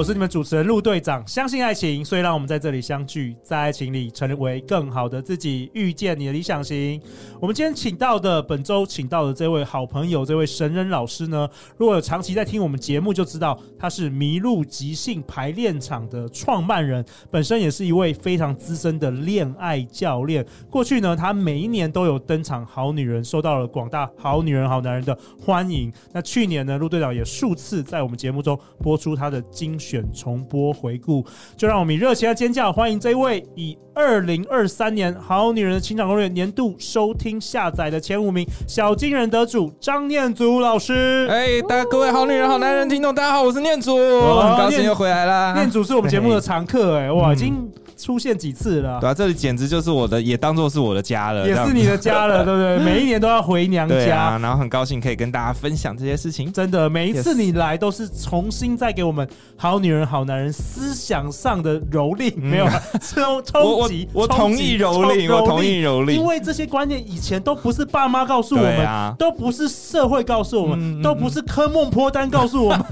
[0.00, 1.22] 我是你们主持人陆队长。
[1.26, 6.98] 相信爱情，所以让我们在这里相聚，在爱情里成为更好的自己，遇见你的理想型。
[7.38, 11.46] 我们今天请到的，本周请到的这位好朋友，这位神人老师呢，
[11.76, 20.42] 如果有长期在听我们节目，就知道他是麋鹿即兴排练场的创办人，本身也是一位非常资深的恋爱教练。
[20.70, 25.92] 过去呢，他每一年都有登场《好女人》，受到了广大好女人、好男人的欢迎。
[26.10, 29.38] 那去年呢，陆队长也数次在我们节目中播出他的。
[29.50, 31.26] 精选重播回顾，
[31.56, 41.26] 就让我们以热情的尖叫欢迎这一位以二零二三年《好女人的情场攻略》年度收听下载的前五名小金人得主张念祖老师。
[41.28, 45.54] 哎，大家各位好女人、好男人听众，大家好，我是念祖，很高兴又回来啦。
[45.56, 47.68] 念祖是我们节目的常客，哎，哇，已经。
[48.00, 48.98] 出现几次了？
[49.00, 52.78] 对啊，这里简直就是我的，也当做是我的家了，也是你的家了， 对不对？
[52.78, 56.50] 每一年都要回娘家，对啊，然后很高兴可以跟大家分享这些事情。
[56.52, 62.66] 真的，每一次你来都是重新再给我们好女人、好男人思想上的蹂躏，没有
[63.02, 64.08] 冲 冲击。
[64.12, 72.84] 我同意蹂躏，我同意蹂躏，因为这些观念以前都不是爸妈告诉我们，都不是社会告诉我们，都不是科梦坡单告诉我们。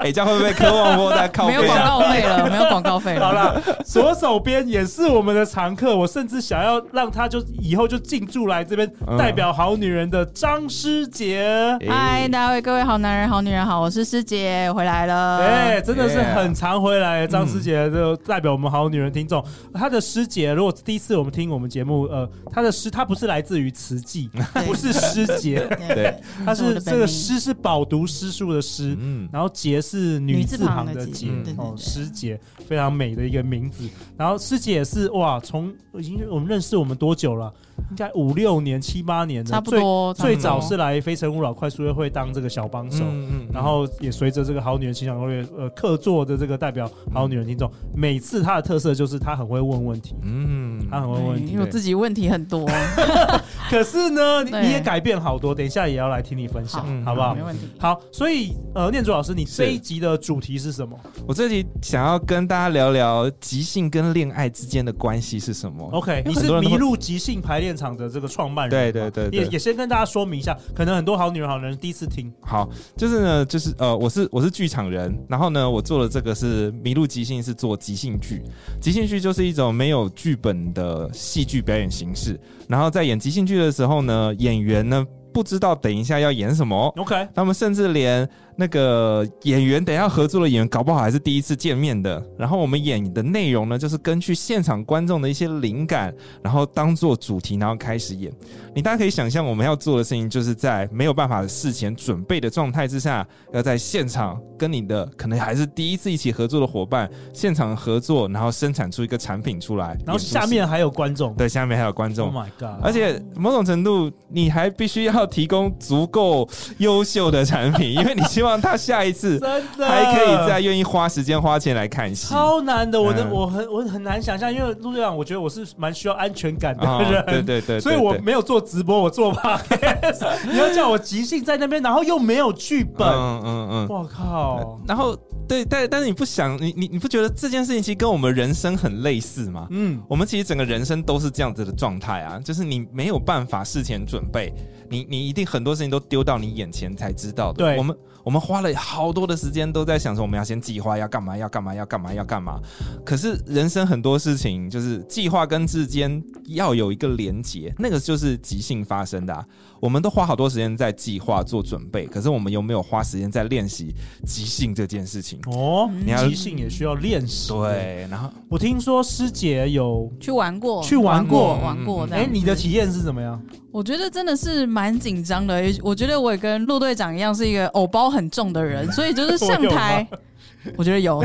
[0.00, 1.46] 哎，这样会不会科梦破单靠？
[1.46, 3.26] 没有广告费了，没有广告费了。
[3.26, 3.62] 好了。
[4.02, 11.78] 左手边也是我们的常客，我甚至想要让他就以后就进驻来这边代表好女人的张师姐。
[11.88, 15.38] 嗨，大家各位好男人、好女人好，我是师姐，回来了。
[15.38, 19.40] 哎，真的是很常回来，张师姐就代表我们好女人听众。
[19.72, 24.28] 她的师姐，如果第一次我们听我们节目，呃，她的师她不是来自于慈济，
[24.66, 25.64] 不是师姐，
[25.94, 26.12] 对，
[26.44, 33.88] 她是这个师是饱读诗书的诗，嗯，然后姐是女字旁的姐，哦，师姐非常美的一个名字。
[34.16, 37.52] 然后师姐也是哇，从已经我们认识我们多久了？
[37.90, 40.14] 应该五六年、七八年的，差不多。
[40.14, 50.61] 最早是来《非诚勿扰》快速约会当这个小帮手，嗯嗯，然后也随着这个好女人情场攻略呃客座的这个代表好女人听众，每次她的特色就是她很会问问题，嗯，
[50.92, 52.68] 她很会问问题，因为我自己问题很多。
[53.70, 57.34] 可是呢，你也改变好多，等一下也要来听你分享，好不好？
[57.34, 57.62] 没问题。
[57.78, 60.94] 好，所以呃，念祖老师，你这一集的主题是什么？
[61.26, 72.30] 我这集想要跟大家聊聊即兴跟恋爱之间的关系是什么？OK，你是迷路即兴排练场的这个创办人，对对对，也也先跟大家说明一下，可能很多好女人、好男人第一次听。
[72.42, 78.42] 好，就是呢，就是呃，我是我是剧场人，然后呢，我做的这个是迷路即兴，是做即兴剧。
[78.82, 80.81] 即兴剧就是一种没有剧本的
[81.12, 82.38] 戏剧表演形式，
[82.68, 88.28] 然后在演即兴剧的时候呢，演员呢不知道等一下要演什么，OK，他们甚至连。
[88.56, 92.22] 那个演员等一下合作的演员，搞不好还是第一次见面的。
[92.38, 98.32] 然后我们演的内容呢，就是根据现场观众的一些灵感，然后当做主题，然后开始演。
[98.74, 109.96] 你大家可以想象，我们要做的事情，就是在没有办法事前准备的状态之下，要在现场跟你的可能还是第一次一起合作的伙伴现场合作，然后生产出一个产品出来。
[110.06, 112.32] 然后下面还有观众，对，下面还有观众。
[112.32, 112.82] Oh my god！
[112.82, 116.48] 而且某种程度，你还必须要提供足够
[116.78, 122.26] 优秀的产品，因为你希望他下一次真的还可以再愿意花时间花钱来看戏。
[122.26, 130.26] 超难的，我的我很我很难想象，因为陆队长，我觉得我是蛮需要安全感的人，对对对， 所以我没有做直播，我做 podcast。
[130.50, 134.80] 你要叫我即兴在那边，然后又没有剧本，嗯嗯嗯，我靠！
[134.88, 135.16] 然后
[135.46, 139.68] 对，但但是你不想，你你你不觉得这件事情其实跟我们人生很类似吗？
[139.70, 144.52] 嗯，我们其实整个人生都是这样子的状态啊，就是你没有办法事前准备，
[144.90, 147.64] 你你一定很多事情都丢到你眼前才知道的。
[147.64, 147.96] 对，我们。
[148.24, 152.60] 我们花了好多的时间都在想说，我们要先计划要干嘛，要干嘛，要干嘛，要干嘛。
[153.04, 159.44] 可是人生很多事情就是计划跟之间要有一个连结，那个就是即兴发生的啊。
[159.82, 163.92] 我们都花好多时间在计划做准备，可是我们有没有花时间在练习
[164.24, 165.40] 即兴这件事情？
[165.46, 167.48] 哦，你要即兴也需要练习。
[167.48, 172.06] 对，然后我听说师姐有去玩过，去玩过，玩过。
[172.12, 173.42] 哎，你的体验是怎么样？
[173.72, 175.60] 我觉得真的是蛮紧张的。
[175.82, 181.20] 我觉得我也跟陆队长一样，是一个偶包很重的人，所以就是上台，我， 我觉得有。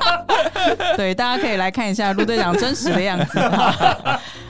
[0.98, 3.38] 对，大家可以来看一下陆队长真实的样子。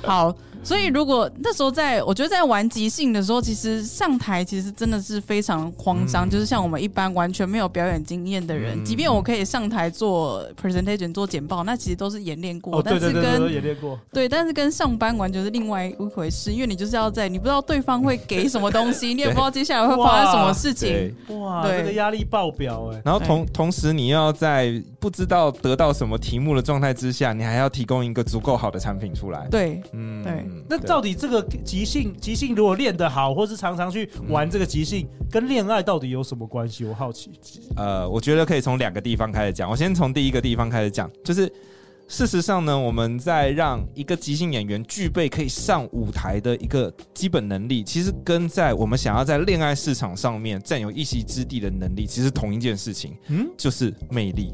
[0.03, 0.35] 好。
[0.63, 23.01] 所以如果那时候在，我觉得在玩即兴的时候，其实上台其实真的是非常慌张，嗯、就是像我们一般完全没有表演经验的人，嗯、即便我可以上台做 presentation 做简报，那其实都是演练过，哦、但是跟演练过，对，但是跟上班完全是另外一回事，因为你就是要在，你不知道对方会给什么东西， 你也不知道接下来会发生什么事情，哇，对，这个压力爆表哎。
[23.05, 30.45] 然后同同时你要在不知道得到什么题目的状态之下，你还要提供一个足够好的产品出来，对，嗯，对。
[30.69, 36.85] 那到底这个即兴即兴如果练得好，或是常常去玩这个即兴，跟恋爱到底有什么关系？
[36.85, 37.31] 我好奇。
[37.77, 39.69] 呃，我觉得可以从两个地方开始讲。
[39.71, 41.53] 我先从第一个地方开始讲，就是
[42.09, 54.53] 事实上呢，我们在让一个即兴演员具备可以上舞台的一个基本能力，其实跟在我们想要在恋爱市场上面占有一席之地的能力，其实同一件事情，嗯，就是魅力。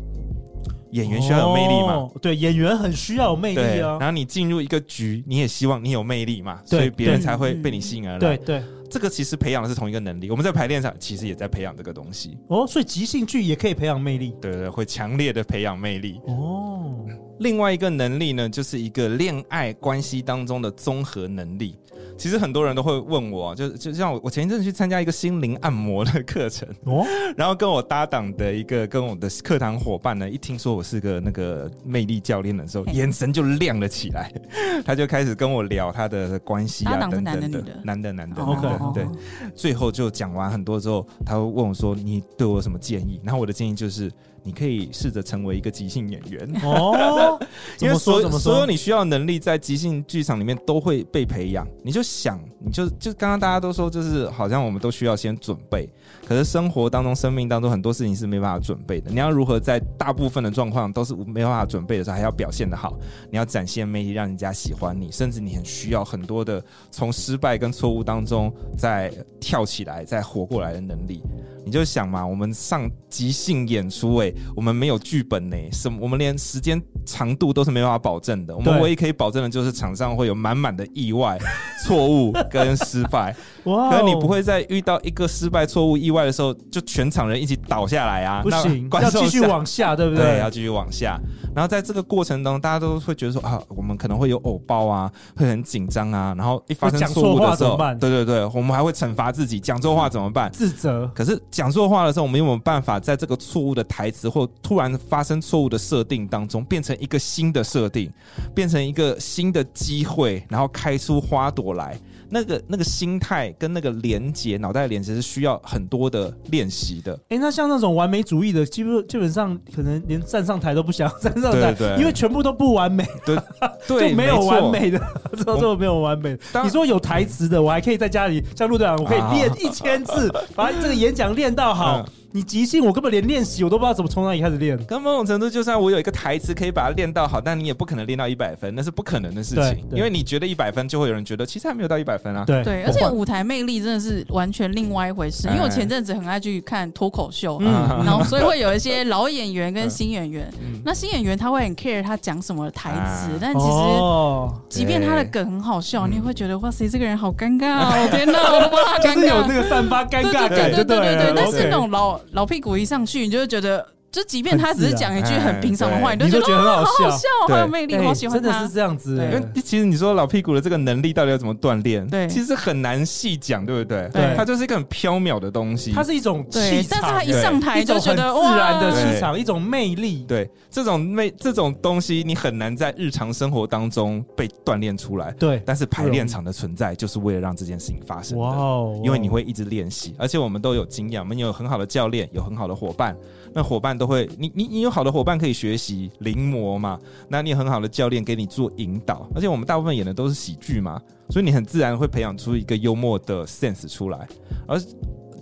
[0.90, 1.94] 演员需要有魅力嘛？
[1.94, 3.98] 哦、对，演员很需要有魅力啊。
[4.00, 8.18] 然后你进入一个局，你也希望你有魅力嘛，所以别人才会被你吸引而来。
[8.18, 10.30] 对对，这个其实培养的是同一个能力。
[10.30, 12.38] 我们在排练上其实也在培养这个东西。
[12.48, 14.34] 哦，所以即兴剧也可以培养魅力。
[14.40, 16.20] 对对，会强烈的培养魅力。
[16.26, 16.94] 哦，
[17.40, 21.76] 另外一个能力呢，就是一个恋爱关系当中的综合能力。
[22.16, 27.04] 其实很多人都会问我，就就像我，我前一阵去参加一个心灵按摩的课程，哦，
[27.36, 34.32] 然后跟我搭档的一个跟我的课堂伙伴呢，一听说我是个那个魅力教练的时候，眼神就亮了起来，
[34.84, 39.06] 他就开始跟我聊他的关系啊等等的，男的男的男的，对，
[39.54, 44.10] 最后就讲完很多之后，他会问我说：“你对我有什么建议？”然后我的建议就是。
[44.46, 47.36] 你可以试着成为一个即兴演员哦，
[47.82, 51.66] 因为所所有你需要的能力在即兴剧场里面都会被培养。
[51.82, 55.90] 你就想，你就就刚刚大家都说，就是好像我们都需要先准备，
[56.24, 59.10] 可是生活当中、生命当中很多事情是没办法准备的。
[59.10, 62.96] 你要如何在大部分的状况都是没办法准备的时候，还要表现得好？
[63.28, 71.20] 你要展现魅力，让人家喜欢你，甚至你很需要很多的从失败跟错误当中再跳起来、再活过来的能力。
[71.66, 78.54] 你就想嘛，我们上即兴演出，欸，诶，我们没有剧本呢，什么，我们连时间长度都是没办法保证的。
[78.54, 81.36] 我们唯一可以保证的就是场上会有满满的意外、
[81.84, 83.34] 错误跟失败。
[83.64, 83.90] 哇！
[83.90, 88.42] 可是你不会在遇到一个失败、错误、意外的时候，就全场人一起倒下来啊？
[88.44, 90.24] 不行，要继续往下，对不对？
[90.24, 91.20] 对，要继续往下。
[91.52, 96.32] 然后在这个过程当中，大家都会觉得说啊，我们可能会有偶包啊，会很紧张啊。
[96.38, 100.48] 然后一发生错误的时候，对对对，我们还会惩罚自己，讲错话怎么办？
[100.52, 101.10] 自责。
[101.12, 108.12] 可是讲错话的时候，我们有没有办法在这个错误的台词或突然发生错误的设定当中，变成一个新的设定，
[108.54, 111.98] 变成一个新的机会，然后开出花朵来？
[112.30, 117.12] 那个那个心态跟那个连接，脑袋的连接是需要很多的练习的。
[117.24, 123.36] 哎、欸，那像那种完美主义的，基本基本上可能连站上台都不想站上台，因为全部都不完美，对，
[123.86, 124.98] 就没有完美的，
[125.36, 126.62] 之后就没有完美的。
[126.62, 131.98] 你说有台词的，我还可以在家里像陆队长，我可以练一千次，把这个演讲练到好。
[131.98, 134.76] 嗯你即兴，我根本连练习我都不知道怎么从哪里开始练。
[134.84, 139.82] 跟某种程度，就算我有一个台词可以把它练到好，但你也不可能练到一百分，那是不可能的事情。
[139.90, 142.44] 因为你觉得一百分，就会有人觉得其实还没有到一百分啊。
[142.44, 145.48] 对对，而且舞台魅力真的是完全另外一回事。
[145.48, 147.72] 因为我前阵子很爱去看脱口秀，嗯，
[148.04, 150.52] 然后所以会有一些 老演员跟新演员。
[150.84, 158.08] 那新演员他会很 care 他讲什么台词，但其实即便他的梗很好笑，你会觉得哇塞，这个人好尴尬哦！
[158.12, 161.32] 天哪，我都不知道他尴尬，就是有那个散发尴尬感，对对对对对。
[161.34, 163.95] 但是那种老老屁股一上去，你就会觉得。
[164.16, 168.50] 就即便他只是讲一句很平常的话，你都觉得很好笑，好有魅力，好喜欢他。
[168.50, 172.06] 真的是这样子，因为其实你说老屁股的这个能力到底要怎么锻炼？
[172.06, 174.08] 对，其实很难细讲，对不对？
[174.14, 180.24] 对，它就是一个很飘渺的东西，它是一种气场，但是他一上台就觉得自然的气场，一种魅力。
[180.26, 185.30] 对，这种魅这种东西你很难在日常生活当中被锻炼出来。
[185.32, 188.42] 对，但是排练场的存在就是为了让这件事情发生的。
[188.42, 193.14] 哇哦，因为你会一直练习，而且我们都有经验，我们有很好的教练，有很好的伙伴。
[193.56, 197.00] 那伙伴都会，你你你有好的伙伴可以学习临摹嘛？
[197.26, 204.28] 那你有很好的教练给你做引导，而且我们大部分演的都是喜剧嘛，所以你很自然会培养出一个幽默的 sense 出来，
[204.68, 204.78] 而。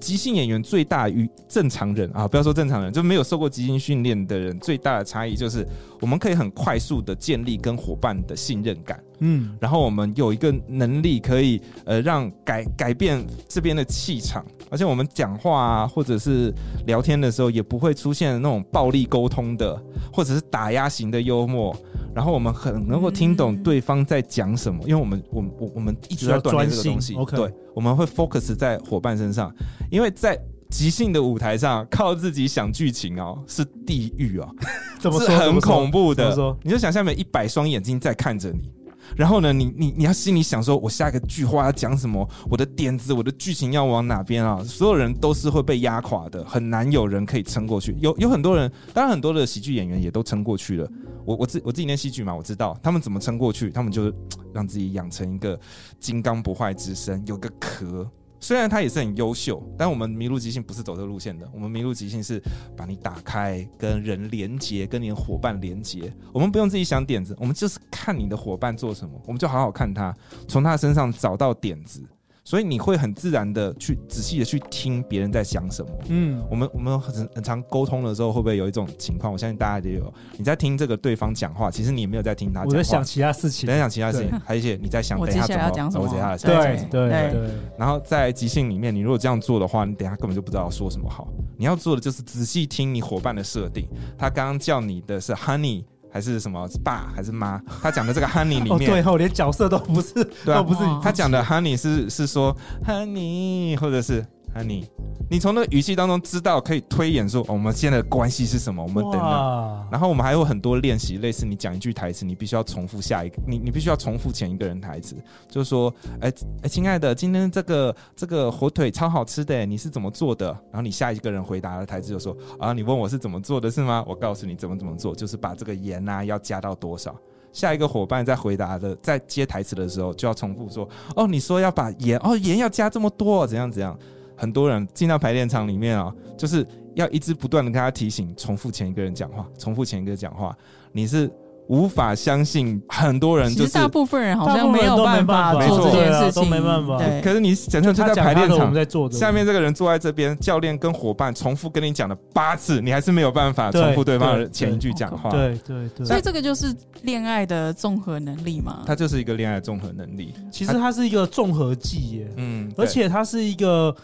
[0.00, 5.66] 即兴演员最大与正常人啊，不要说正常人，就没有受过即兴训练的人最大的差异就是，
[5.99, 16.52] 我们可以很快速的建立跟伙伴的信任感，嗯，然后我们有一个能力可以呃让改改变这边的气场，而且我们讲话啊或者是
[16.87, 19.80] 聊天的时候也不会出现那种暴力沟通的，
[20.12, 21.75] 或者是打压型的幽默。
[22.14, 27.12] 然后我们很能够听懂对方在讲什么，因为我们我们我我们一直在锻炼这个东西。
[27.14, 27.37] Okay.
[27.37, 29.52] 对，我们会 focus 在伙伴身上，
[29.90, 30.38] 因为在
[30.71, 34.49] 即兴的舞台上靠自己想剧情哦，是地狱哦，
[35.00, 35.28] 怎么说？
[35.28, 36.56] 是很恐怖的。
[36.62, 38.71] 你就想下面一百双眼睛在看着你，
[39.16, 42.28] 然后呢，你你你要心里想说，我下一个句话要讲什么？
[42.50, 44.62] 我的点子，我的剧情要往哪边啊？
[44.64, 47.97] 所有人都是会被压垮的，很难有人可以撑过去。
[48.00, 50.88] 有有很多人，当然很多的喜剧演员也都撑过去了。
[51.25, 54.14] 我我自我自己念戏剧嘛，我知道他们怎么撑过去，他们就是
[54.52, 55.59] 让自己养成一个
[55.99, 58.11] 金刚不坏之身，有个壳。
[58.44, 61.48] 虽然他也是很优秀，但我们迷路即兴不是走这个路线的。
[61.50, 62.38] 我们迷路即兴是
[62.76, 66.12] 把你打开，跟人连接，跟你的伙伴连接。
[66.30, 70.14] 我们不用自己想点子，我们就是看你的伙伴做什么，我们就好好看他，
[70.46, 72.06] 从他身上找到点子。
[72.44, 75.90] 所以你会很自然的去仔细的去听别人在想什么。
[76.08, 79.32] 嗯，我们我们很很常沟通的时候，会不会有一种情况？
[79.32, 80.12] 我相信大家也有。
[80.36, 82.68] 你在听这个对方讲话，其实你也没有在听他讲话。
[82.68, 86.88] 我在想其他事情，在想其他事情，还有一些你在想等一下怎么，我接下来要讲什么？
[86.90, 91.26] 对对对，然后在即兴里面，你如果这样做的话，你等一下根本就不知道要说什么好。
[91.56, 93.88] 你要做的就是仔细听你伙伴的设定。
[94.18, 95.84] 他刚刚叫你的是 Honey。
[96.14, 97.61] 还是什么爸还是妈？
[97.83, 100.78] 他讲的这个 honey 里面，哦、对后连角色都不是，对啊、都不是。
[101.02, 102.56] 他讲的 honey 是是说
[102.87, 104.25] honey，或者是。
[104.54, 104.87] 那你，
[105.28, 108.80] 你从那个语气当中知道可以推演说，我们现在的关系是什么？
[108.80, 115.16] 我们等等，然后我们还有很多练习，类似你讲一句台词，你必须要重复下一个，你你必须要重复前一个人台词，
[115.49, 116.32] 就是说，哎
[116.62, 120.46] 哎，亲爱的，今天这个这个火腿超好吃的，你是怎么做的？
[120.70, 124.04] 然后你下一个人回答的台词就说，啊，你问我是怎么做的是吗？
[124.06, 127.14] 我告诉你怎么怎么做，就是把这个盐啊要加到多少。
[127.52, 133.96] 下一个伙伴在回答的，在接台词的时候就要重复说，哦，你说要把盐，哦，盐要加这么多，怎样怎样。
[134.37, 140.57] 很多人进到排练场里面啊，就是要一直不断的跟他提醒，重复前一个人讲话，重复前一个讲话。
[140.93, 141.31] 你是
[141.67, 146.99] 无法相信，很多人就是大部分人好像没有办法做这件事情，都没办法。
[147.23, 155.31] 可是你想象就在排练场，在做，下面这个人坐在这边，教练跟伙伴重复跟你讲了八次，你还是没有办法重复对方的前一句讲话。
[155.31, 156.07] 对对对。
[156.07, 156.73] 所以这个就是
[157.03, 158.83] 恋爱的综合能力嘛？
[158.87, 160.35] 它就是一个恋爱的综合能力。
[160.53, 163.95] 其实它是一个综合技耶，嗯，而且它是一个。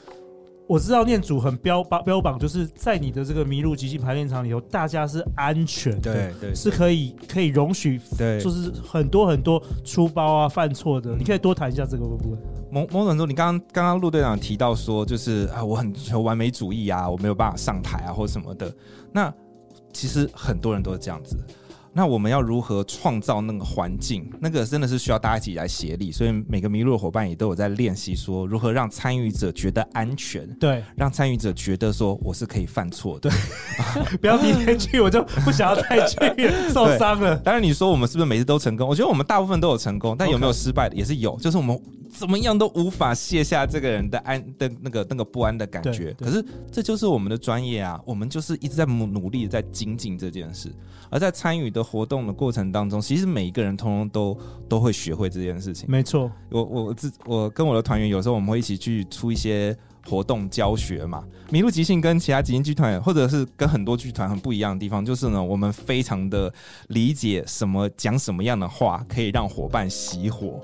[0.70, 11.16] 我知道念祖很标榜标榜，就是在你的这个迷鹿即兴排练场里头，大家是安全的，对对，是可以可以容许，对，就是很多很多出包啊、犯错的。
[11.16, 12.38] 你可以多谈一下这个部分。
[12.70, 18.72] 某某种程度，你刚刚刚刚陆队长提到说，就是啊，我很求完美主义啊，我没有办法上台啊，或什么的。
[19.10, 19.34] 那
[19.92, 21.36] 其实很多人都是这样子。
[21.92, 24.30] 那我们要如何创造那个环境？
[24.40, 37.36] 那个真的是需要大家一起来协力，所以每个迷路的伙伴也都有在练习，说如何让参与者觉得安全，对，让参与者觉得说我是可以犯错的，对， 不要提前去，我就不想要再去受伤了。
[37.38, 38.86] 当然，你说我们是不是每次都成功？
[38.86, 41.80] 我觉得我们大部分都有成功，但有没有失败的也是有，就是我们。
[42.12, 46.12] 怎么样都无法卸下这个人的安的那个那个不安的感觉。
[46.14, 50.72] 可是这就是我们的专业啊，我们就是一直在努努力在精进这件事。
[51.08, 55.86] 而在参与的活动的过程当中，其实每一个人通通都都会学会这件事情。
[55.88, 59.76] 没错，我我自我跟我的团员有时候我们会一起去出一些
[60.10, 61.22] 活动教学嘛。
[61.50, 66.52] 迷鹿即兴跟其他即兴剧团或者是跟很多剧团很不一样的地方，就是呢，我们非常的
[66.88, 70.60] 理解什么讲什么样的话可以让伙伴熄火。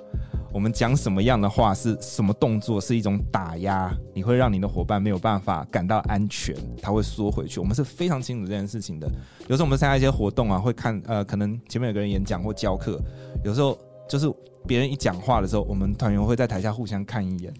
[0.53, 7.61] 我们讲什么样的话，是什么动作是一种打压，你会让你的伙伴没有办法感到安全，他会缩回去。
[7.61, 9.07] 我们是非常清楚这件事情的。
[9.49, 12.99] 有时候我们参加一些活动啊，会看呃，可能前面有个人演讲或教课，
[13.45, 13.77] 有时候
[14.09, 14.33] 就是
[14.67, 17.53] 别人一讲话的时候，我们团员会在台下互相看一眼，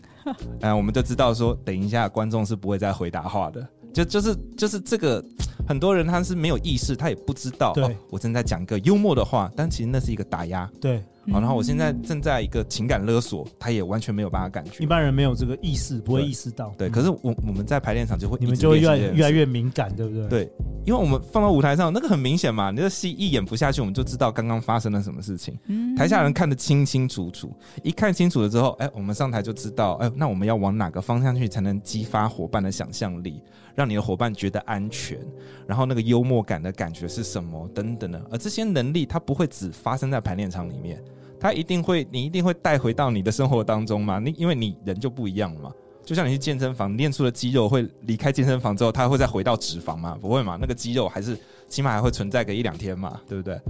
[0.61, 3.67] 呃， 我们就知道说，等一下观众是不会再回答话的。
[3.93, 5.25] 就就是就是这个，
[5.67, 10.71] 很多人他是没有意识，他也不知道，哦，我正在讲一个幽默的话，但其实那是一个打压。
[10.81, 11.03] 对。
[11.33, 14.85] 好，然后我现在正在一个情感勒索，他也完全没有办法感觉。
[14.85, 16.73] 一般人没有这个意识，不会意识到。
[16.79, 20.29] 对，可是我我们在排练场就会，你们就会越来越来越敏感，对不对？
[20.29, 20.53] 对，
[20.87, 25.59] 因为我们放到舞台上，那个很明显嘛，你的戏一演不下去，我们就知道刚刚发生了什么事情。
[25.97, 27.53] 台下人看得清清楚楚，
[27.83, 33.43] 一看清楚了之后，哎，我们上台就知道，哎，那我们要往哪个方向去才能激发伙伴的想象力，
[33.75, 35.19] 让你的伙伴觉得安全，
[35.67, 38.25] 然后那个幽默感的感觉是什么等等的。
[38.31, 41.03] 而这些能力，它不会只发生在排练场里面。
[41.41, 44.21] 它一定会，你一定会带回到你的生活当中嘛？
[44.21, 45.73] 你因为你人就不一样了嘛。
[46.07, 50.17] 就像你去健身房练出的肌肉会离开健身房之后，它会再回到脂肪吗？
[50.21, 50.57] 不会嘛？
[50.59, 51.37] 那个肌肉还是
[51.69, 53.21] 起码还会存在个一两天嘛？
[53.29, 53.61] 对不对？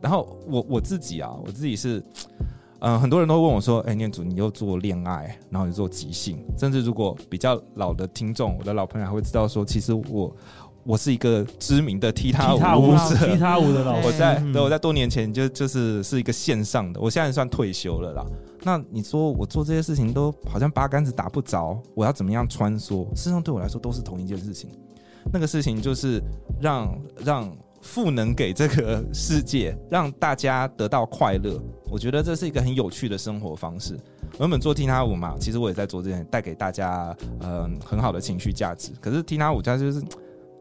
[0.00, 2.00] 然后我我自己啊，我自己是，
[2.80, 10.34] 嗯、呃，很多人都问我说：“哎、欸，念祖，你又做恋爱，然后你做即兴，甚至如果比较老的听众，我的老朋友还会知道说，其实我。”
[10.86, 14.06] 我是一个知名的踢踏舞舞者，踢踏舞的老师。
[14.06, 18.26] 我在对，我在多年前就就是是一个线上的，我现在算退休了啦。
[18.64, 23.08] 那你说我做这些事情都好像八竿子打不着，我要怎么样穿梭？
[23.14, 24.70] 事实上对我来说都是同一件事情。
[25.32, 26.22] 那个事情就是
[26.60, 31.60] 让让赋能给这个世界，让大家得到快乐。
[31.90, 33.98] 我觉得这是一个很有趣的生活方式。
[34.40, 38.92] 原本做踢踏舞嘛，其实我也在做这件，带给大家嗯、呃、很好的情绪价值。
[39.00, 40.02] 可是踢踏舞家就是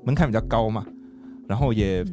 [0.04, 0.86] 门槛比较高嘛，
[1.48, 2.06] 然后也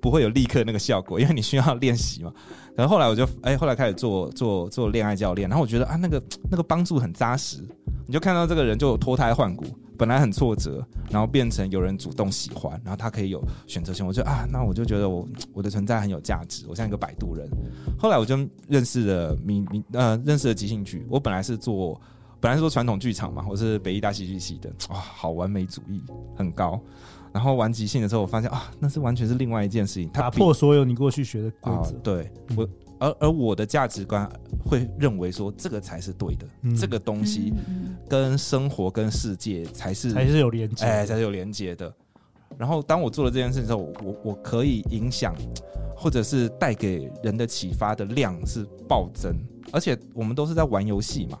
[0.00, 2.32] 不会有立刻那个效果，因为你需要练习嘛。
[2.74, 7.58] 然后后来我就哎、后来开始做做做恋爱教练，然后我觉得啊，那个那个帮助很扎实。
[8.06, 9.66] 你就看到这个人就脱胎换骨，
[9.98, 14.06] 本来很挫折，然后变成有人主动喜欢，然后他可以有选择权。
[14.06, 17.46] 我就啊，那我就觉得我我的存在很有价值，我像一个摆渡人。
[17.98, 18.34] 后来我就
[18.66, 21.04] 认识了明明呃，认识了即兴剧。
[21.10, 22.00] 我本来是做
[22.40, 26.00] 本来是做传统剧场嘛，我是北艺大戏剧系的，哇，好完美主义
[26.34, 26.80] 很高。
[27.32, 31.96] 然后玩即兴的时候，我发现啊，那是完全是另外一件事情，它打破所有你过去学的规则。
[31.96, 32.68] 啊，对我。
[33.00, 34.28] 而而我的价值观
[34.68, 37.52] 会认为说，这个才是对的，嗯、这个东西
[38.08, 41.94] 跟生活跟世界才是才是有连接，哎，才是有连接的。
[42.56, 45.32] 然后当我做了这件事之后，我我可以影响
[45.96, 49.32] 或者是带给人的启发的量是暴增，
[49.70, 51.38] 而且我们都是在玩游戏嘛，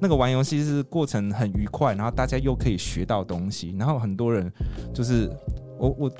[0.00, 4.52] 那个玩游戏是过程很愉快，然后大家又可以学到东西，然后很多人
[4.92, 5.30] 就是
[5.78, 6.10] 我我。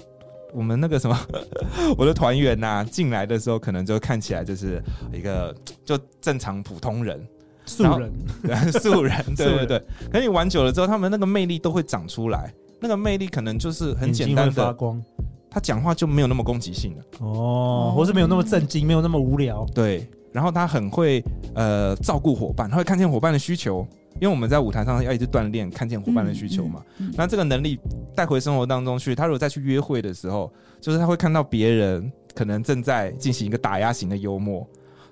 [0.56, 1.18] 我们那个什么，
[1.98, 4.80] 我的团员呐，进来的时候可能就看起来就是
[5.12, 5.52] 一个
[5.84, 7.20] 就正常普通人，
[7.66, 8.12] 素人，
[8.70, 9.82] 素人，对对对。
[10.12, 12.54] 可你玩久了之后，他们那个魅力都会长出来。
[12.80, 15.02] 那个魅力可能就是很简单的发光，
[15.50, 19.66] 他讲话就没有那么攻击性了哦，或是没有那么震惊，没有那么无聊。
[19.74, 21.24] 对，然后他很会
[21.54, 23.86] 呃照顾伙伴，他会看见伙伴的需求。
[24.20, 26.80] 因为我们在舞台上要一直锻炼，看见伙伴的需求嘛。
[26.98, 27.78] 嗯嗯嗯、那这个能力
[28.14, 34.66] 带回生活当中去，他如果再去约会的时候，就是他会看到别人可能正在进行一个打压型的幽默，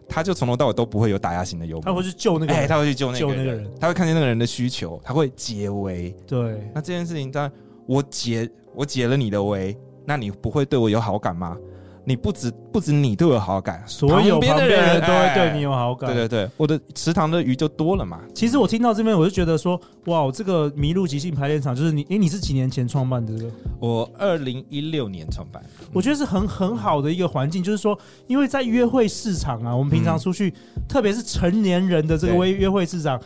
[0.09, 1.83] 他就从头到尾都不会有打压型的幽默。
[1.85, 6.15] 他会去救那个人，哎，他会去救那个人，救那个人，他会看见那个人的需求，他会解围。
[6.27, 7.53] 对，那这件事情，当然
[7.87, 9.77] 我解我解了你的围，
[10.07, 11.57] 那你不会对我有好感吗？
[12.05, 16.13] 你不止不止你对我有好感，所有旁边的人都会对你有好感。
[16.13, 18.21] 对对对，我的池塘的鱼就多了嘛。
[18.35, 23.51] 其实我听到这边，我就觉得说，哇，这个麋鹿即兴排练场就是你，诶，你是几年前创办的这个？
[23.79, 25.63] 我二零一六年创办。
[25.93, 33.21] 我觉得是很很好的一个环境，就是说，因为在约会市场啊，我们平常出去，嗯、特别是成年人的这个约约会市场。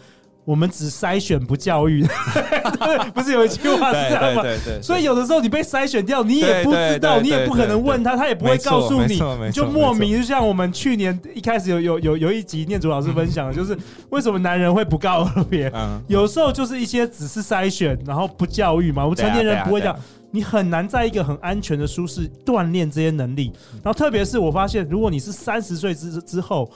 [0.47, 2.07] 我们只筛选不教育，
[2.79, 4.43] 对，不是有一句话是这样吗？
[4.43, 4.81] 对对对。
[4.81, 13.77] 所以有的时候你被筛选掉，你也不知道，你也不可能问他，他也不会告诉你，你就莫名就像我们去年一开始有有有有一集念祖老师分享的，就是
[14.11, 15.70] 为什么男人会不告而别？
[16.07, 19.03] 有时候就是一些只是筛选，然后不教育嘛。
[19.03, 19.99] 我们成年人不会讲，
[20.31, 23.51] 你很难在一个很安全的舒适锻炼这些能力。
[23.83, 26.70] 然后特别是我发现，如果你是三十岁之之后。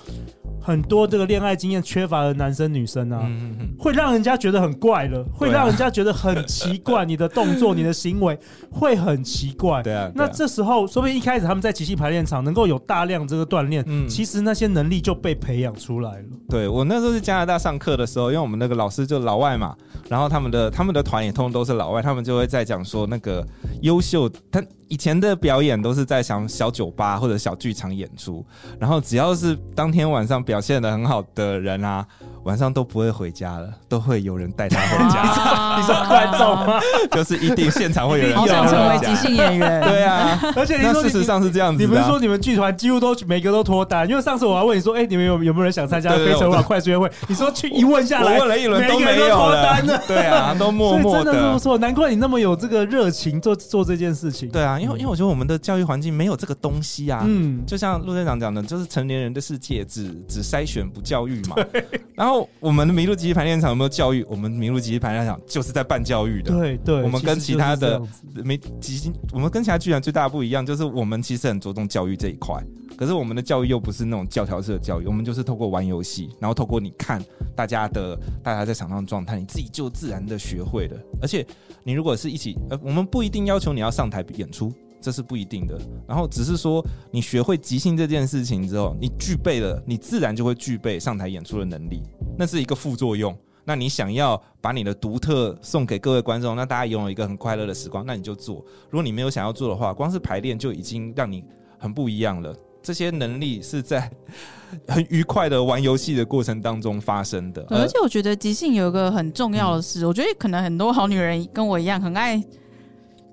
[0.61, 3.27] 很多这个恋爱经验缺乏的男生女生啊，
[3.79, 7.05] 会让人家觉得很怪了，会让人家觉得很奇怪。
[7.05, 8.39] 你的动作、你的行为
[8.71, 9.83] 会很奇怪。
[9.83, 16.25] 对啊，那这时候说不定一开始他们在即兴排练场能够有大量这个锻炼，嗯、其实那些能力就被培养出来了。
[16.49, 19.75] 对，我那时候在加拿大上课的时候，因为我们那个老师就老外嘛，
[20.09, 23.47] 然后他们的他们的团也通通都是老外，他们就会在讲说那个
[23.83, 24.63] 优秀他。
[24.91, 28.45] 以前的表演都是在小小酒吧或者小剧场演出，
[28.79, 32.05] 然后只要是当天晚上表现的很好的人啊。
[32.45, 35.21] 晚上都不会回家了，都会有人带他回家。
[35.77, 36.81] 你说观众吗？
[37.13, 39.83] 就是一定现场会有人带他成为即兴演员。
[39.83, 41.83] 对啊，而且你说事实上是这样子。
[41.83, 47.13] 你不是说你们剧团几乎都每个都脱单，因为上次我还问你说，哎，你们有有没有人想参加《非诚勿扰》快速约会？
[47.29, 49.79] 你说去一问下来，我问了一轮都没有了。
[50.09, 51.25] 对啊，都默默的。
[51.25, 54.49] 真的不错，难怪你那么有这个热情做做这件事情。
[54.49, 57.23] 对啊，因为因为我觉得我们的教育环境没有这个东西啊。
[57.27, 61.57] 嗯，就像陆队长讲的，就是成年人的世界只只筛选不教育嘛。
[62.15, 64.25] 然后我们的麋鹿即兴排练场有没有教育？
[64.29, 66.53] 我们麋鹿即兴排练场就是在办教育的。
[66.53, 68.01] 对对，我们跟其他的
[68.45, 72.63] 没即兴，我们跟其他剧团最大的不一样，就是我们其实很着重教育这一块。
[73.01, 77.25] 可是我们的教育又不是那种教条式的教育，我们就是透过玩游戏，然后透过你看
[77.57, 80.97] 大家的大家在场上的状态，你自己就自然的学会了。
[81.19, 81.47] 而且
[81.83, 84.71] 你如果是一起，呃，我们不一定要求你要上台演出。
[85.01, 92.03] 这是不一定的，然后只是说你学会即兴这件事情之后，你具备了，你自然就会具备上台演出的能力，
[92.37, 93.35] 那是一个副作用。
[93.65, 98.57] 那你想要把你的独特送给各位观众，那大家拥有一个很快乐的时光，那你就做。
[98.91, 101.43] 如果你没有想要做的话，光是排练就已经让你
[101.79, 102.55] 很不一样了。
[102.83, 104.11] 这些能力是在
[104.89, 107.65] 很愉快的玩游戏的过程当中发生的。
[107.71, 112.43] 而且我觉得即兴有一个很重要的事，嗯、我觉得可能很多好女人跟我一样很爱。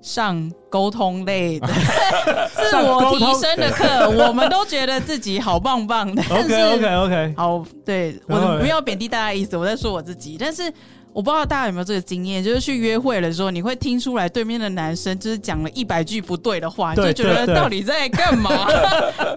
[0.00, 1.66] 上沟通类的
[2.54, 6.22] 自我提升的课，我们都觉得自己好棒棒的。
[6.30, 10.36] OK OK OK，好，对，我不要贬低大家的意思，我在说我自己。
[10.38, 10.72] 但是
[11.12, 18.66] 我不知道大家有没有这个经验，就是去约会的时候，你会听出来对面的男生就是讲了一百句不对的话，对就觉得到底在干嘛？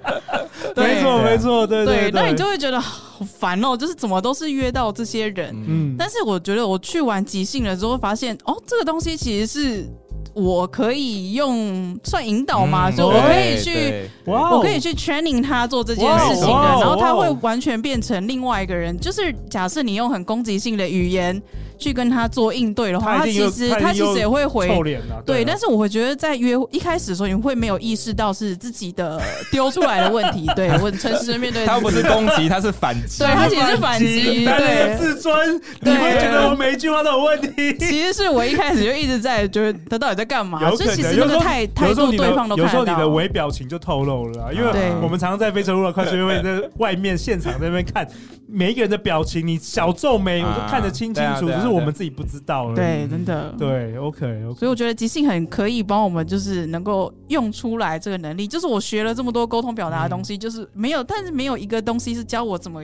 [0.76, 5.56] 没错，没错，对对，那你就会觉得好烦哦，就是怎么都是约到这些人。
[5.68, 9.86] 嗯，但是我觉得我去玩即兴了之后，发现哦，这个东西其实是。
[10.34, 12.90] 我可以用算引导吗？
[12.90, 18.98] 嗯、所以我可以去，我可以去 training 他做这件事情的，然后他会完全变成另外一个人。
[19.00, 21.42] 就是假设你用很攻击性的语言。
[21.82, 25.18] 去跟他做应对的话，他其实他其实也会回臭脸啊。
[25.26, 29.20] 对，但是我会觉得在约一开始的时候，你会没有意识到是自己的
[29.52, 30.48] 丢出来的问题。
[30.56, 31.66] 对，我诚实的面对。
[31.66, 33.24] 他不是攻击，他是反击。
[33.24, 34.46] 对，他其实是反击。
[34.46, 37.76] 对，自尊，你会觉得我每一句话都有问题。
[37.80, 40.60] 其实是我一开始就一直在觉得他到底在干嘛。
[40.76, 42.64] 所以其实那个太太多对方都看到。
[42.64, 48.08] 有时候你的微表情就透露了，因为我们常常在非诚勿扰快速约会 在外面现场在那边看
[48.48, 52.74] 每一个人的表情，你小皱眉我都看得清清楚，只是我们自己不知道。
[52.74, 58.48] 对，真的对，OK，, okay 所以我觉得即兴很可以帮我们，就是能够用出来这个能力。
[58.48, 62.82] 就是我学了这么多沟通表达的东西，嗯、就是没有，但是没有一个东西是教我怎么，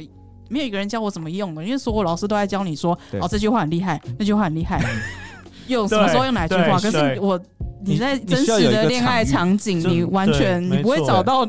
[0.49, 1.63] 没有一个人教我怎么用的。
[1.63, 4.81] 因为所有老师都在教你说，哦，这句话很厉害，那句话很厉害，
[5.67, 6.79] 用什么时候用哪句话？
[6.79, 7.39] 可是我
[7.85, 11.47] 你在真实的恋爱场景，你，你完全你不会找到。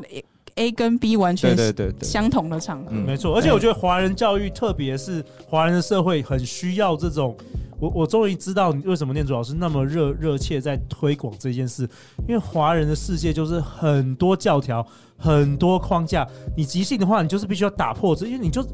[0.59, 3.35] A 跟 B 完全是相同的场合，没错。
[3.37, 7.37] 而且我觉得华人教育，特别是华人的社会，很需要这种。
[7.81, 11.89] 我我终于知道你为什么念祖老师那么热热切在推广这件事，
[12.27, 14.85] 因为华人的世界就是很多教条、
[15.17, 16.27] 很多框架。
[16.57, 18.65] 你即兴的话，你就是必须要打破这，因为你就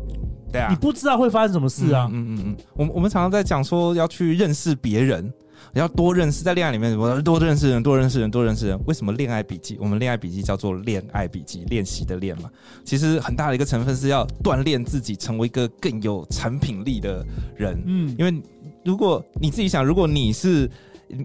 [0.50, 2.08] 对啊，你不知道会发生什么事啊。
[2.10, 2.56] 嗯嗯嗯。
[2.72, 5.30] 我们我们常常在讲说要去认识别人。
[5.72, 8.78] 你要多认识，在恋爱里面，我多认识人，多认识人，多认识人。
[8.86, 9.76] 为什么恋爱笔记？
[9.80, 12.50] 我们恋爱笔记叫做恋爱笔记，练习的练嘛。
[12.84, 17.82] 其实很大的一个成分是要锻炼自己，成为一个更有产品力的人。
[17.86, 18.42] 嗯，因为
[18.84, 20.70] 如果你自己想，如果你是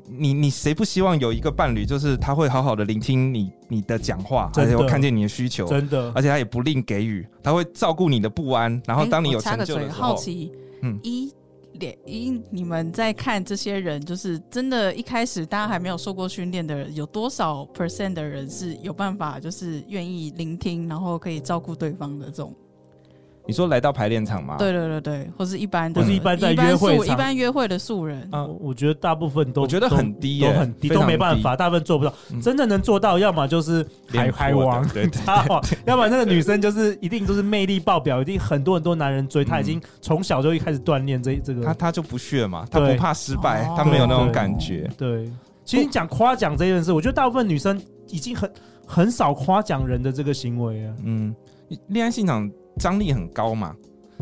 [0.07, 8.81] 你，你谁不希望有一个伴侣，就是他会好好的聆听你你的讲话，而且会看见你的需求，真的，而且他也不吝给予，他会照顾你的不安。
[8.85, 11.31] 然后当你有成就的时候，好奇，嗯，一。
[12.05, 22.53] 因你们在看这些人，就是真的，一开始大家还没有受过训练的人，有多少 percent 的人是有办法，就是愿意聆听，然后可以照顾对方的这种。
[23.49, 24.57] 你说来到排练场吗？
[24.59, 28.27] 对对对对，或是一般的，或是一般在约会一般约会的素人。
[28.31, 32.13] 啊，我觉得大部分都我觉得很低，都很低，都没办法，大部分做不到。
[32.43, 35.09] 真的能做到，要么就是海海王，对，
[35.85, 44.87] 要么那个女生就是一定都是魅力爆表，一定很多很多男人追，她已经从小就一开始锻炼这这个，她她就不屑嘛，她不怕失败，她没有那种感觉。
[44.95, 45.27] 对，
[45.65, 48.51] 其实你讲夸奖这件事，我觉得大部分女生已经很
[48.85, 50.93] 很少夸奖人的这个行为啊。
[51.03, 51.35] 嗯，
[51.87, 53.75] 恋爱现场张力很高嘛。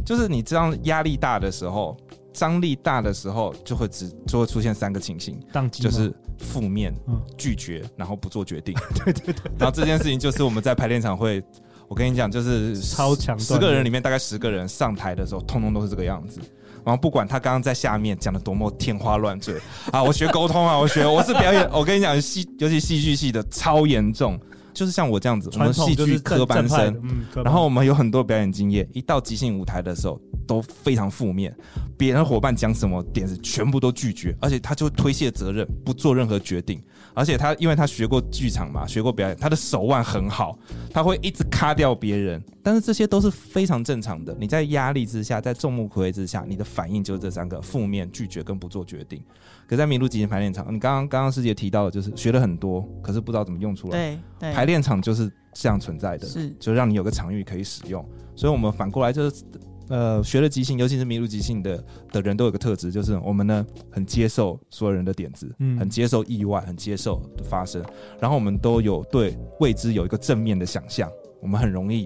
[0.05, 1.97] 就是你这样压力大的时候，
[2.31, 5.37] 张力大的时候，就会只就会出现三个情形，
[5.71, 8.73] 就是负面、嗯、拒绝，然后不做决定。
[9.03, 9.51] 对对对。
[9.57, 11.43] 然后这件事情就是我们在排练场会，
[11.87, 16.39] 我跟你讲，就是超强，十个人里面大概十个人上台的时候，通通都是这个样子。
[16.85, 19.55] 然后不管他刚刚在下面讲的多么天花乱坠
[19.91, 24.39] 啊，我学沟通啊，我学我是表演，我跟你讲戏，尤其戏剧系的超严重。
[24.77, 31.51] 就是像我这样子，我们戏剧科班生，嗯，然后我们有很多表演经验，一到即兴舞台的时候都非常负面，
[31.97, 36.79] 别人伙伴讲什么点子全部都拒绝，而且他就推卸责任，不做任何决定。
[37.15, 40.55] 而且他因为他学过剧场嘛，学过表演，他的手腕很好，
[40.91, 42.39] 他会一直卡掉别人。
[42.61, 44.35] 但是这些都是非常正常的。
[44.39, 49.19] 你在压力之下，在众目睽睽之下，你的反应就是这三个：负面、拒绝跟不做决定。
[49.67, 53.91] 可在麋鹿即兴排练场，你刚刚刚刚师姐提到的，就是学了很多，可是不知道怎么用出来。
[53.91, 58.03] 对，对排练场就是这样存在的，是就让你有个场域可以使用。
[58.35, 59.43] 所以，我们反过来就是。
[59.89, 67.81] 呃，学了即兴，尤其是麋鹿即兴的的人都有个特质，就是我们呢很接受所有人的点子，嗯，很接受意外，很接受的发生，
[68.19, 71.09] 然后我们都有对未知有一个正面的想象，
[71.41, 72.05] 我们很容易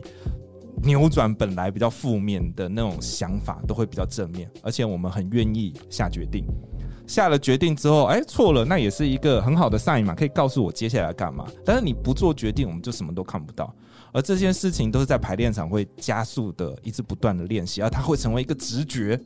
[0.83, 6.45] 扭转本来比较负面的那种想法，都会比较正面，而且我们很愿意下决定，
[7.07, 11.45] 下了决定之后，哎，错了，那也是一个很好的 sign 嘛，可以告诉我接下来干嘛。
[11.65, 13.73] 但是你不做决定，我们就什么都看不到。
[14.13, 19.17] 而这件事情都是在排练场会加速的，一直不断的练习，而它会成为一个直觉，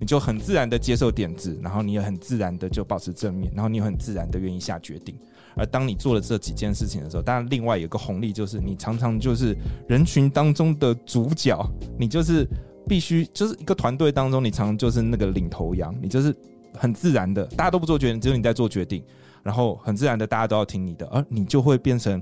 [0.00, 5.16] 你就很自然的接受点子，然后你也很自然的就保持正面，然后你很自然的愿意下决定。
[5.54, 11.64] 而当你做了这几件事情的时候，当然另外有个红利就是你常常就是人群当中的主角，
[11.96, 12.44] 你就是
[12.88, 16.34] 必须就是一个团队当中，你常常就是那个领头羊，你就是
[16.82, 19.04] 很自然的，大家都不做决定，只有你在做决定，
[19.44, 22.20] 然后很自然的大家都要听你的，而你就会变成。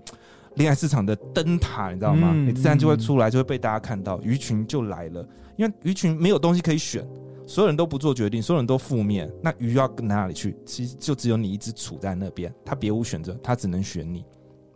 [0.57, 2.33] 恋爱市场的灯塔，你知道吗？
[2.35, 5.25] 嗯、你自然就会出来，就会被大家看到，鱼群就来了。
[5.57, 7.07] 因为鱼群没有东西可以选，
[7.47, 10.57] 所有人都不做决定，所有人都负面，那鱼要跟哪里去？
[10.67, 14.25] 其实就只有你一直处在那边，他别无选择，他只能选你，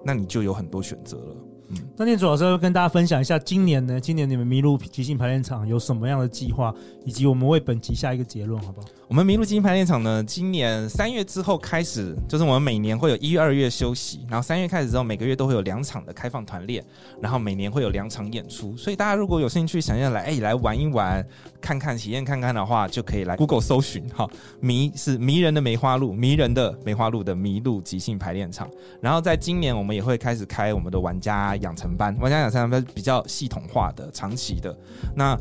[0.05, 1.37] 那你就有很多选择了。
[1.71, 6.73] 嗯，那念祖老师要跟大家分享一下，今年呢，今年你们麋鹿即兴排练场有什么样的计划，
[7.05, 8.87] 以及我们为本集下一个结论，好不好？
[9.07, 16.83] 我们麋鹿即兴排练场呢，今年三月之后开始，就是我们每年会有一月、二月休息，然后三月开始之后，每个月都会有两场的开放团练，
[17.21, 18.75] 然后每年会有两场演出。
[18.79, 21.25] 所以大家如果有兴趣想要来，哎，来玩一玩，
[21.61, 24.27] 看看体验看看的话，就可以来 Google 搜寻哈，
[24.61, 28.71] 迷是迷人的梅花鹿，迷人的梅花鹿的麋鹿即兴排练场。
[29.03, 34.75] 然后在今年，我们也会开始开我们的玩家养成班，玩家养成班比较系统化的、长期的。
[35.15, 35.39] 那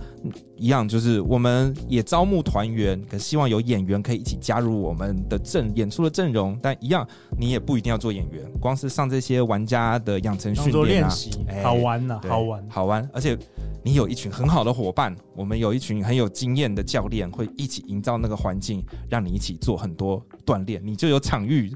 [0.58, 6.60] 一样就是我们也招募团员，可希望有有演员可以一起加入我们的阵演出的阵容。
[6.62, 7.08] 但一样，
[7.40, 11.32] 你也不一定要做演员，光是上这些玩家的养成训练啊，练习、
[11.64, 13.10] 好玩呐、好玩好玩。
[13.14, 13.38] 而且
[13.84, 21.72] 你有一群很好的伙伴，我们有一群很有经验的教练，会一起营造那个环境，让你一起做很多锻炼，你就有场域。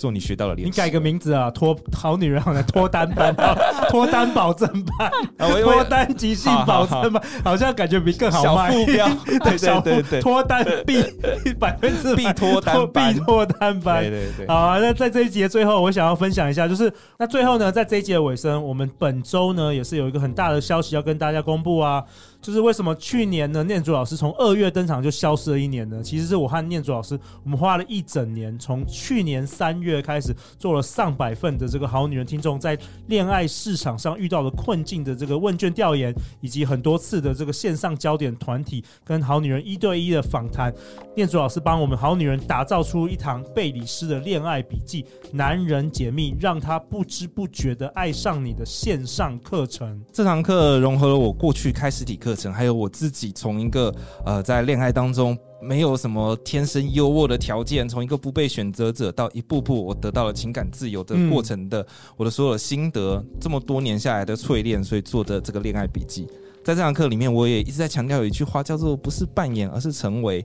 [0.00, 3.36] 做你学到的练习，你改个名字啊，脱好女人好像脱单班，
[3.90, 8.72] 脱单保证班，脱单即兴保证班，好像感觉比更好卖。
[8.72, 9.08] 小目标，
[9.44, 11.02] 对对对对，脱单必
[11.60, 14.00] 百分之必脱单，必脱单班。
[14.00, 14.78] 对对对，好啊。
[14.78, 22.02] 那在这一集的最后，我想要分享一下，就是那最后呢，在这一集的尾声，我们本周呢也是有一个很大的消息要跟大家公布啊。
[22.40, 26.02] 就是为什么去年呢，念祖老师从二月登场就消失了一年呢？
[26.02, 40.72] 其实是我和念祖老师，我们花了一整年，从去年三月开始做了上百份的这个好女人听众在恋爱市场上遇到的困境的这个问卷调研，以及很多次的这个线上焦点团体跟好女人一对一的访谈。
[41.14, 50.02] 念祖老师帮我们好女人打造出一堂贝里斯的恋爱笔记《男人解密》，让他不知不觉的爱上你的线上课程。
[50.10, 52.29] 这堂课融合了我过去开实体课。
[52.30, 53.92] 课程还有我自己从一个
[54.24, 61.84] 呃在恋爱当中没有什么天生优渥的条件，从一个不被选择者到一步步我得到了情感自由的过程的
[62.16, 66.28] 我的所有的心得，这么多年下来的淬炼，所以做的这个恋爱笔记，
[66.64, 70.40] 在这堂课里面我也一直在强调有一句话叫做不是扮演，而是成为。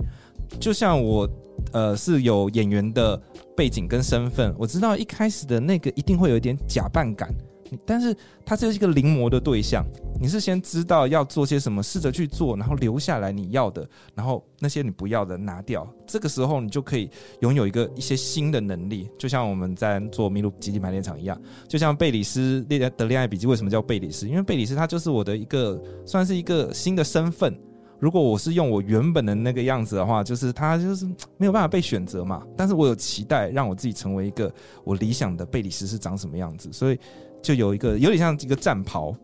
[0.60, 1.30] 就像我
[1.72, 3.22] 呃是有演员的
[3.56, 7.32] 背景跟身份，我知道一开始的那个一定会有一点假扮感。
[7.86, 9.84] 但是它就是一个临摹的对象，
[10.22, 15.88] 你是先知道要做些什么，试着去做，然后留下来你要的，然后那些你不要的拿掉。
[16.06, 17.10] 这个时候你就可以
[17.40, 24.28] 拥有一个一些新的能力，就像我们在做麋鹿集体排练场一样，就像贝里斯恋的恋爱笔记为什么叫贝里斯？
[24.28, 27.58] 因为贝里斯他就是我的一个算是一个新的身份。
[27.98, 31.06] 如果我是用我原本的那个样子的话，就是他就是
[31.38, 32.46] 没有办法被选择嘛。
[32.56, 37.00] 但是我有期待让我自己成为一个我理想的贝里斯是长什么样子，所以。
[37.42, 39.16] 就有一个有点像一个战袍，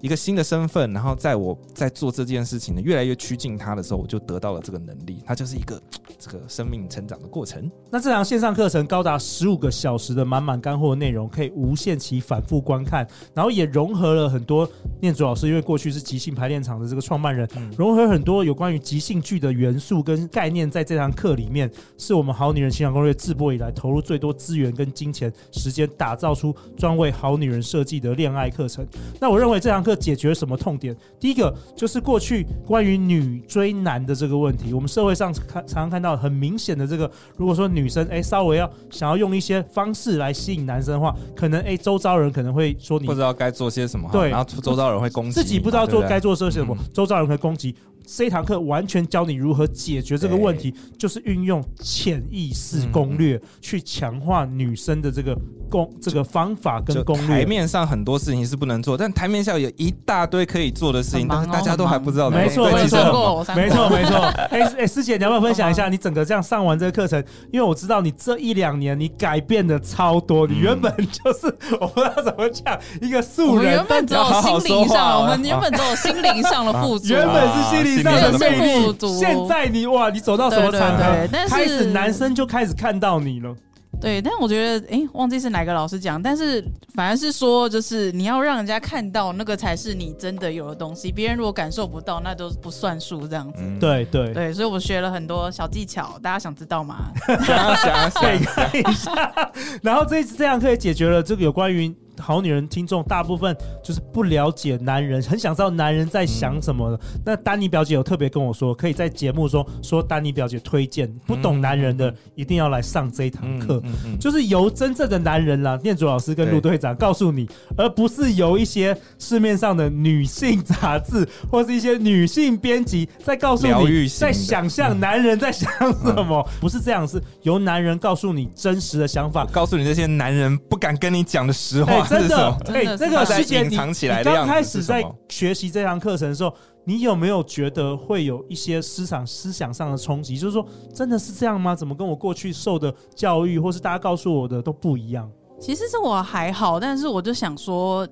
[0.00, 5.22] 一个新的身份，然后在我在做这件事情呢，越来越趋近他的时候，我就得到了这个能力。
[5.24, 5.80] 它就是一个
[6.18, 7.70] 这个生命成长的过程。
[7.90, 14.68] 那这堂线上课程高达十五个小时的满满干货内容，可以无限期反复观看，然后也融合了很多
[15.00, 27.62] 念祖老师，因为过去是即兴排练场的这个创办人，嗯、融合很多有关于即兴剧的元素跟概念，在这堂课里面，是我们好女人情场攻略自播以来投入最多资源跟金钱时间，打造出专为好女人。
[27.70, 28.84] 设计的恋爱课程，
[29.20, 30.96] 那我认为这堂课解决什么痛点？
[31.20, 47.74] 第一个就是过去关于女追男的这个问题，我们社会上看常常看到很明显的这个，如果说女生哎稍微要想要用一些方式来吸引男生的话，可能哎周遭人可能会说你不知道该做些什么，对，然后周遭人会攻击，自己不知道做该做些什么，周遭人会攻击。
[48.12, 55.38] 这一堂课完全教你如何解决这个问题，就是运用潜意识攻略去强化女生的这个
[55.70, 57.40] 攻这个方法跟攻略。
[57.40, 62.28] 台面上很多事情是不能做，但台面下有一大堆可以做的事情，但是大家都还不知道。
[62.28, 64.16] 没错，没错，没错，没错。
[64.50, 67.22] 哎哎，师姐，你要不要分享一下你整个这样上完这个课程？
[67.50, 71.46] 因为我知道你这一两年你改变的超多，你原本就是
[71.80, 74.22] 我不知道怎么讲一个素人，原本只有
[74.60, 78.10] 心灵上，我们原本只有心灵上的 富足，原本是心灵上。
[78.20, 81.04] 的魅力，现在你哇，你走到什么场合，
[81.48, 83.54] 开始男生就开始看到你了。
[83.98, 93.62] 对，但我觉得，哎、欸，忘记是哪个老师讲，但是反而是说，就是你要让人家看到那个才是你真的有的东西，别人如果感受不到，那都不算数，这样子。
[93.62, 97.12] 嗯、对对对，所以我学了很多小技巧，大家想知道吗？
[97.26, 99.52] 想想想 看一下。
[99.82, 101.94] 然后这一次这样可以解决了这个有关于。
[102.20, 106.96] 好女人听众大部分就是不了解男人，很想知道男人在想什么的。
[106.96, 113.82] 嗯、那丹尼表姐有特别跟我说，可以在节目中说丹尼表姐推荐不懂男人的一定要来上这一堂课，
[114.20, 132.06] 就是由真正的男人啦，念祖老师跟陆队长告诉你，而不是由一些市面上的女性杂志或是一些女性编辑在告诉你，在想象男人在想什么，嗯、不是这样，是由男人告诉你真实的想法，告诉你这些男人不敢跟你讲的实话。
[132.14, 136.52] 欸、真的，哎，这个师姐，隐藏起来的样子，你刚开始在学习这堂课程的时候，
[136.84, 140.36] 你有没有觉得会有一些思想思想上的冲击？
[140.38, 141.74] 就是说，真的是这样吗？
[141.74, 145.30] 怎么跟我过去受的教育，或是大家告诉我的都不一样？
[145.60, 148.06] 其实是我还好，但是我就想说，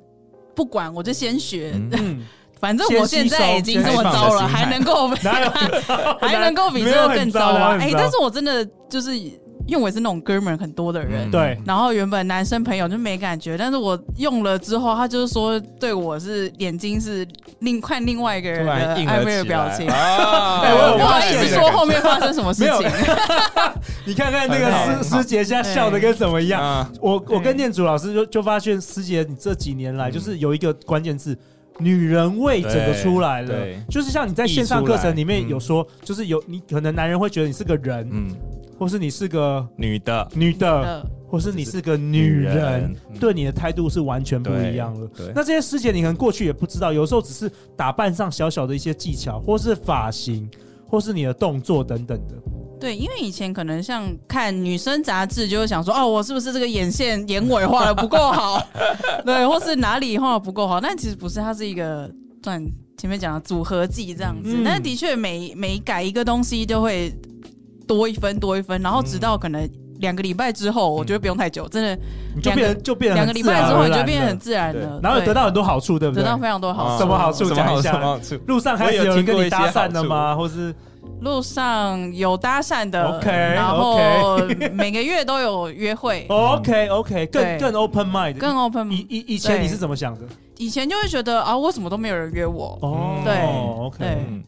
[0.55, 2.25] 不管我就先学，嗯、
[2.61, 5.09] 反正我现在已经这么糟了，还能够
[6.21, 7.77] 还能够比这个更糟啊？
[7.81, 9.11] 哎、欸，但是我真的就是。
[9.69, 11.57] 因为我也是那种哥们很多的人，对。
[11.67, 17.29] 然后原本男生朋友就没感觉，但是我用了之后，他就是说对我是眼睛是
[17.59, 19.87] 另看另外一个人的暧昧的表情。
[19.93, 22.91] 我不好意思说后面发生什么事情。
[24.07, 26.91] 你看看那个师师姐现在笑的跟什么一样。
[26.99, 31.37] 我我跟念祖老师就就发现师姐你这几年来就是有一个关键字，
[31.79, 33.55] 女人味整个出来了。
[33.91, 38.35] 就是像你在线上课程里面有说，就是有你可能男人会觉得你是个人，嗯。
[38.79, 45.11] 或是你是个女的，女的，或是你是个女人，对你的态度是完全不一样了。
[45.35, 50.49] 那这些师姐，你可能过去也不知道，有时候只是打扮上小小的一些技巧，或是发型，
[50.87, 52.35] 或是你的动作等等的。
[52.79, 58.65] 对，因为以前可能像看女生杂志，就会想说，哦，我是不是这个眼线、眼尾画的不够好？
[59.27, 60.81] 对，或是哪里画的不够好？
[60.81, 62.09] 但其实不是，它是一个
[62.45, 62.65] 算
[62.97, 64.55] 前面讲的组合技这样子。
[64.57, 67.13] 嗯、但的确，每每改一个东西就会。
[67.89, 69.69] 多一分多一分，然后直到可能
[70.01, 71.99] 两个礼拜之后，我觉得不用太久，真的，
[72.37, 76.23] 你就变就变两个礼拜之后你就变得很自然了，然后得到很多好处，对不对？
[76.23, 77.51] 得到非常多好处，什么好处？
[77.53, 77.99] 讲一下。
[78.47, 80.37] 路上还有人跟你搭讪的吗？
[80.37, 80.73] 或是
[81.23, 83.99] 路上有搭讪的？OK，然后
[84.73, 86.27] 每个月都有约会。
[86.29, 88.93] OK OK，更更 open mind，更 open。
[88.93, 90.21] 以以以前你是怎么想的？
[90.59, 92.79] 以前就会觉得啊，为什么都没有人约我？
[92.83, 93.35] 哦，对
[93.81, 94.45] ，OK。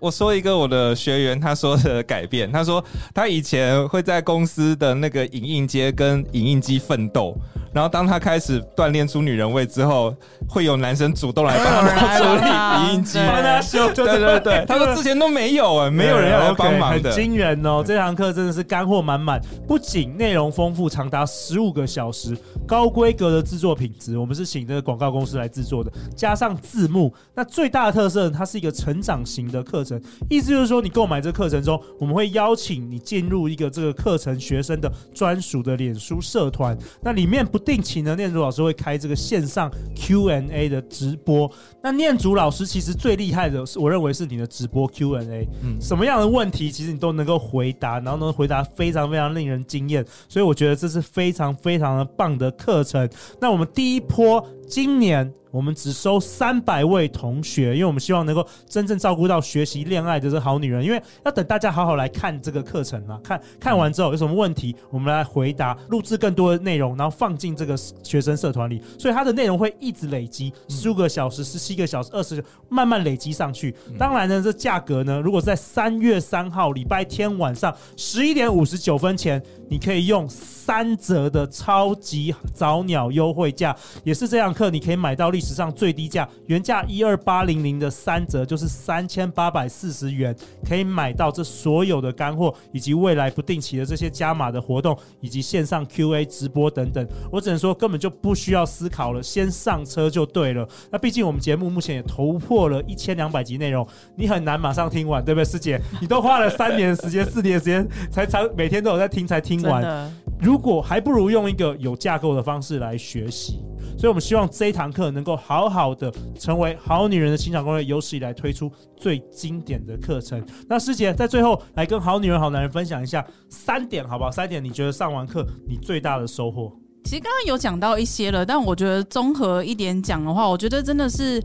[0.00, 2.82] 我说一个我的学员他说的改变，他说
[3.14, 7.36] 他以前会在公司的那个影印街跟影印机奋斗。
[7.70, 10.12] 然后当他开始锻炼出女人味之后，
[10.48, 13.92] 会有男生主动来帮他 处理影印机，帮他修。
[13.92, 17.84] 对对对， 他说之前都没有哎，没有人要来帮忙的，很惊人哦！
[17.86, 27.14] 这堂课真的是干货满满，不仅内容丰富，长达十五个小时，高规格的制作品质，我们是请这个广告公司来制作的，加上字幕。
[27.34, 29.87] 那最大的特色，它是一个成长型的课程，
[30.30, 37.58] 意思就是说，你购买这个课程中，我们会邀请你进入一个这个课程学生的专属的脸书社团，那里面不。
[37.58, 41.50] 不定期呢，念祖老师会开这个线上 Q&A 的直播。
[41.82, 45.44] 那念祖老师其实最厉害的，我认为是你的直播 Q&A。
[45.64, 50.06] 嗯，什么样的问题其实你都能够回答，然后能回答非常非常令人惊艳。
[50.28, 53.10] 所以我觉得这是非常非常的棒的课程。
[53.40, 55.34] 那我们第一波今年。
[55.50, 60.84] 我们只收三百位同学，因为我们希望能够真正照顾到学习恋爱的这好女人。
[60.84, 68.82] 因为要等大家好好来看这个课程嘛，看看完之后有什么问题，我们来回答，录制更多的内容，然后放进这个学生社团里。
[68.98, 73.74] 所以它的内容会一直累积，十五个小时、十七个小时、二十，慢慢累积上去。
[73.98, 90.34] 当然呢，这价格呢，如果在三月三号礼拜天晚上十一点五十九分前，你可以用三折的超级早鸟优惠价，也是这堂课你可以买到历史上最低价，原价一二八零零的三折，就是三千八百四十元，
[90.66, 97.06] 可以买到这所有的干货，以及未来不定期的这些加码的活动，以及线上 QA 直播等等。
[97.30, 100.68] 我只能说，根本就不需要思考了，先上车就对了。
[100.90, 105.80] 那毕竟我们节目目前也突破了一千两百集内容，你很难马上听完，对不对，师姐？
[106.00, 109.57] 你都花了三年时间、四年时间，才才每天都有在听，才听。
[109.62, 113.60] 完，如果还不如用一个有架构的方式来学习，
[113.98, 120.44] 所以我们希望这一堂课能够好好的成为好女人的情场攻略，有史以来推出最经典的课程。
[120.68, 124.30] 那师姐在最后来跟好女人、好男人分享一下三点，好不好？
[124.30, 126.72] 三点你觉得上完课你最大的收获？
[127.04, 131.42] 其实刚刚有讲到一些了，但我觉得综合一点讲的话，我觉得真的是。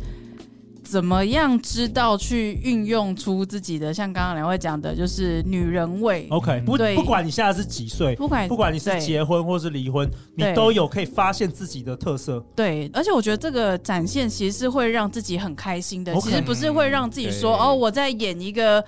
[0.93, 6.27] 怎么样知道去运用出自己的，像刚刚两位讲的，就是女人味。
[6.29, 12.39] OK，不对，不管你现在是几岁，不管不管你是结婚或是离婚，你都有可以发现自己的特色。
[12.55, 18.85] 对，而且我觉得这个展现其实是会让自己很开心的，其实不是会让自己说哦，我在演一个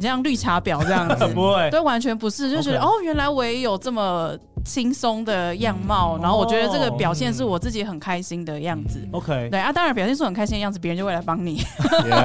[0.00, 9.00] 这样绿茶婊这样子， 不会，对，完全不是，就觉得哦，原来我也有这么轻松的样貌，然后我觉得这个表现是我自己很开心的样子。
[9.12, 11.62] OK，对啊，当然表现出很开心的样子，别人就会来帮你。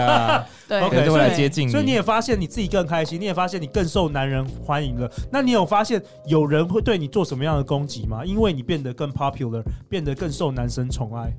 [0.67, 1.69] 对，OK，就会来接近。
[1.69, 5.09] 所以你也发现你自己更开心，你也发现你更受男人欢迎了。
[5.31, 8.25] 那你有发现有人会对你做什么样的攻击吗？
[8.25, 11.31] 因为你变得更 popular，变得更受男生宠爱。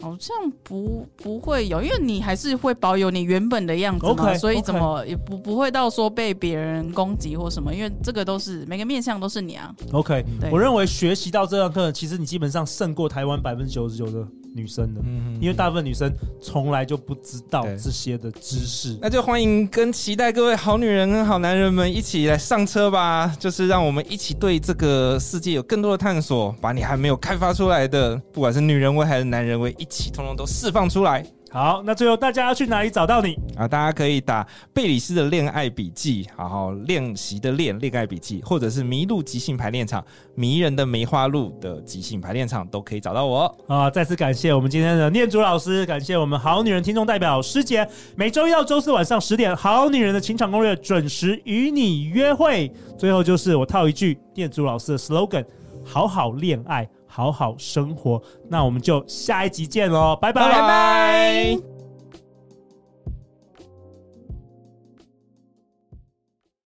[0.00, 9.74] 好像不不会有，因为你还是会保有你原本的样子嘛，okay, 所以怎么也不不会到说被别人攻击或什么，因为这个都是每个面向都是你啊。
[9.92, 14.26] OK，我认为学习到这堂课，其实你基本上胜过台湾百分之九十九的。
[14.56, 31.24] 女生的，嗯，因为大部分女生从来就不知道这些的知识，那就欢迎跟期待各位好女人跟好男人们一起来上车吧，就是让我们一起对这个世界有更多的探索，把你还没有开发出来的，不管是女人味还是男人味，一起通通都释放出来。
[31.56, 33.66] 好，那最后大家要去哪里找到你啊？
[33.66, 40.04] 大家可以打贝里斯的恋爱笔记，好好练习的练恋爱笔记，或者是迷路即兴排练场，
[40.34, 43.88] 迷人的梅花鹿的即兴排练场都可以找到我啊！
[43.88, 52.70] 再次感谢我们今天的念祖老师，感谢我们好女人听众代表师姐，每周一到周四晚上十点，好女人的情场攻略准时与你约会。
[52.98, 55.46] 最后就是我套一句念祖老师的 slogan：
[55.82, 56.86] 好好恋爱。
[57.16, 61.75] 好好生活，那我们就下一集见喽，拜拜拜拜。